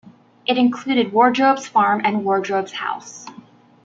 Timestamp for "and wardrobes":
2.03-2.71